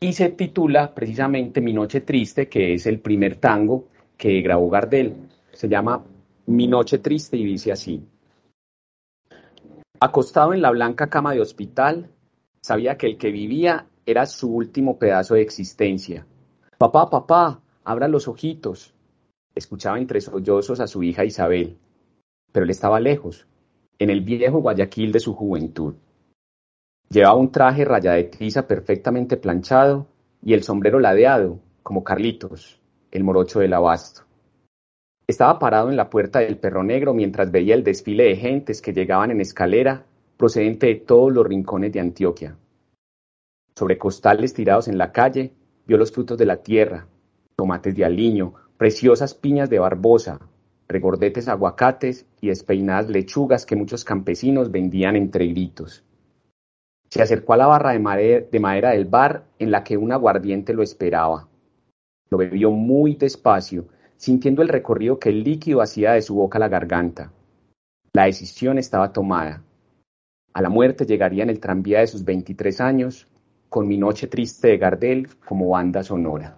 [0.00, 5.14] y se titula precisamente Mi Noche Triste, que es el primer tango que grabó Gardel.
[5.52, 6.02] Se llama
[6.46, 8.02] Mi Noche Triste y dice así.
[10.00, 12.08] Acostado en la blanca cama de hospital,
[12.60, 16.26] sabía que el que vivía era su último pedazo de existencia.
[16.78, 18.94] Papá, papá, abra los ojitos.
[19.54, 21.76] Escuchaba entre sollozos a su hija Isabel,
[22.50, 23.46] pero él estaba lejos,
[23.98, 25.94] en el viejo Guayaquil de su juventud.
[27.08, 30.06] Llevaba un traje raya de tiza perfectamente planchado
[30.42, 32.80] y el sombrero ladeado, como Carlitos,
[33.10, 34.22] el morocho del abasto.
[35.26, 38.92] Estaba parado en la puerta del perro negro mientras veía el desfile de gentes que
[38.92, 40.04] llegaban en escalera
[40.36, 42.56] procedente de todos los rincones de Antioquia.
[43.74, 45.52] Sobre costales tirados en la calle,
[45.86, 47.06] vio los frutos de la tierra,
[47.56, 50.40] tomates de aliño, preciosas piñas de barbosa,
[50.88, 56.04] regordetes aguacates y despeinadas lechugas que muchos campesinos vendían entre gritos.
[57.08, 60.12] Se acercó a la barra de madera, de madera del bar en la que un
[60.12, 61.48] aguardiente lo esperaba.
[62.30, 66.60] Lo bebió muy despacio, sintiendo el recorrido que el líquido hacía de su boca a
[66.60, 67.32] la garganta.
[68.14, 69.62] La decisión estaba tomada.
[70.54, 73.28] A la muerte llegaría en el tranvía de sus 23 años,
[73.72, 76.54] con mi noche triste de Gardel como banda sonora.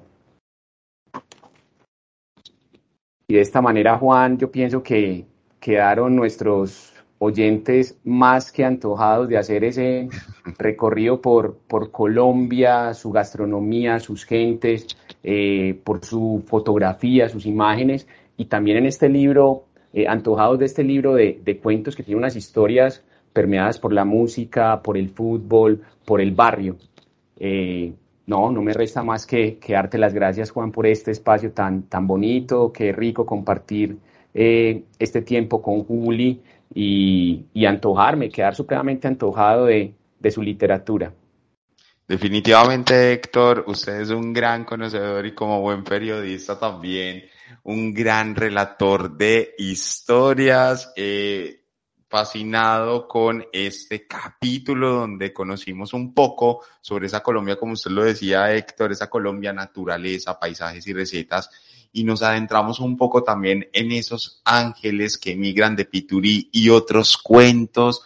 [3.28, 5.24] Y de esta manera, Juan, yo pienso que
[5.60, 10.08] quedaron nuestros oyentes más que antojados de hacer ese
[10.58, 14.88] recorrido por, por Colombia, su gastronomía, sus gentes,
[15.22, 20.82] eh, por su fotografía, sus imágenes, y también en este libro, eh, antojados de este
[20.82, 25.82] libro de, de, cuentos que tiene unas historias permeadas por la música, por el fútbol,
[26.04, 26.76] por el barrio.
[27.38, 27.92] Eh,
[28.26, 31.82] no, no me resta más que, que, darte las gracias, Juan, por este espacio tan,
[31.84, 33.98] tan bonito, qué rico compartir
[34.32, 36.42] este tiempo con Juli
[36.74, 41.12] y, y, antojarme, quedar supremamente antojado de, de su literatura.
[42.06, 47.24] Definitivamente, Héctor, usted es un gran conocedor y como buen periodista también,
[47.62, 50.92] un gran relator de historias.
[50.96, 51.63] Eh,
[52.14, 58.54] fascinado con este capítulo donde conocimos un poco sobre esa Colombia, como usted lo decía,
[58.54, 61.50] Héctor, esa Colombia, naturaleza, paisajes y recetas.
[61.92, 67.16] Y nos adentramos un poco también en esos ángeles que emigran de Piturí y otros
[67.16, 68.02] cuentos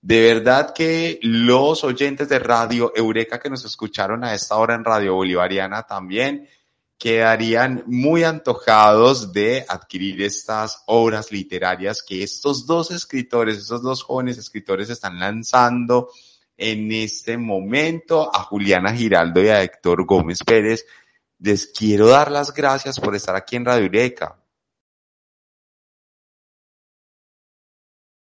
[0.00, 4.82] de verdad que los oyentes de Radio Eureka que nos escucharon a esta hora en
[4.82, 6.48] Radio Bolivariana también
[7.00, 14.36] quedarían muy antojados de adquirir estas obras literarias que estos dos escritores, estos dos jóvenes
[14.36, 16.10] escritores están lanzando
[16.58, 20.84] en este momento a Juliana Giraldo y a Héctor Gómez Pérez.
[21.38, 24.36] Les quiero dar las gracias por estar aquí en Radio Eureka.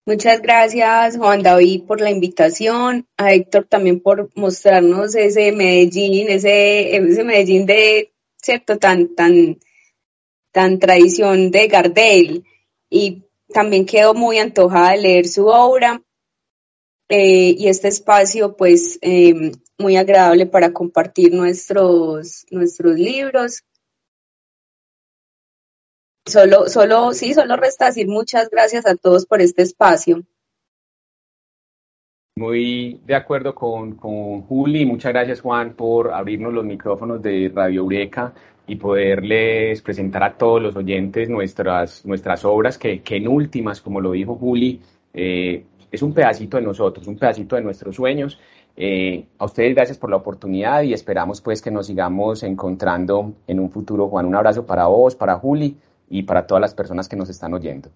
[0.05, 6.95] Muchas gracias, Juan David, por la invitación, a Héctor también por mostrarnos ese Medellín, ese,
[6.95, 8.10] ese Medellín de,
[8.41, 9.59] cierto, tan, tan,
[10.51, 12.45] tan tradición de Gardel.
[12.89, 13.23] Y
[13.53, 16.01] también quedo muy antojada de leer su obra.
[17.09, 23.63] Eh, y este espacio, pues, eh, muy agradable para compartir nuestros, nuestros libros
[26.25, 30.23] Solo, solo, sí, solo resta decir muchas gracias a todos por este espacio.
[32.37, 34.85] Muy de acuerdo con, Juli.
[34.85, 38.33] Muchas gracias, Juan, por abrirnos los micrófonos de Radio Eureka
[38.65, 43.99] y poderles presentar a todos los oyentes nuestras, nuestras obras, que, que en últimas, como
[43.99, 44.81] lo dijo Juli,
[45.13, 48.39] eh, es un pedacito de nosotros, un pedacito de nuestros sueños.
[48.77, 53.59] Eh, a ustedes gracias por la oportunidad y esperamos pues que nos sigamos encontrando en
[53.59, 54.07] un futuro.
[54.07, 55.77] Juan, un abrazo para vos, para Juli
[56.09, 57.89] y para todas las personas que nos están oyendo.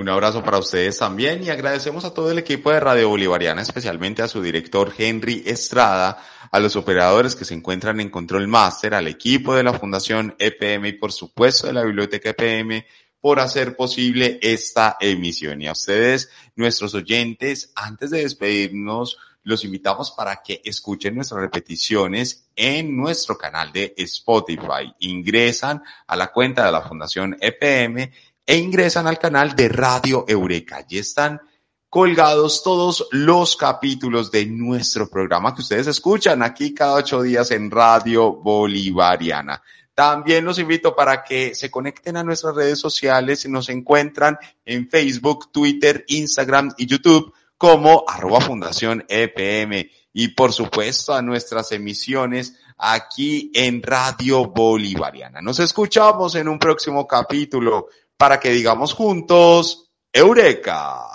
[0.00, 4.22] Un abrazo para ustedes también y agradecemos a todo el equipo de Radio Bolivariana, especialmente
[4.22, 9.08] a su director Henry Estrada, a los operadores que se encuentran en Control Master, al
[9.08, 12.82] equipo de la Fundación EPM y por supuesto de la Biblioteca EPM
[13.20, 15.60] por hacer posible esta emisión.
[15.60, 22.48] Y a ustedes, nuestros oyentes, antes de despedirnos, los invitamos para que escuchen nuestras repeticiones
[22.56, 24.94] en nuestro canal de Spotify.
[25.00, 28.10] Ingresan a la cuenta de la Fundación EPM
[28.46, 30.84] e ingresan al canal de Radio Eureka.
[30.88, 31.40] y están
[31.88, 37.70] colgados todos los capítulos de nuestro programa que ustedes escuchan aquí cada ocho días en
[37.70, 39.60] Radio Bolivariana.
[39.92, 44.88] También los invito para que se conecten a nuestras redes sociales y nos encuentran en
[44.88, 52.56] Facebook, Twitter, Instagram y YouTube como arroba fundación EPM y por supuesto a nuestras emisiones
[52.78, 55.42] aquí en Radio Bolivariana.
[55.42, 57.88] Nos escuchamos en un próximo capítulo
[58.20, 61.06] para que digamos juntos, Eureka.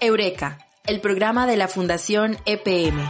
[0.00, 3.08] Eureka, el programa de la Fundación EPM.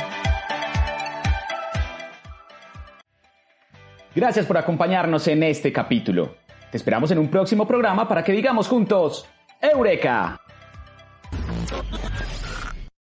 [4.15, 6.37] Gracias por acompañarnos en este capítulo.
[6.71, 9.29] Te esperamos en un próximo programa para que digamos juntos,
[9.61, 10.41] Eureka.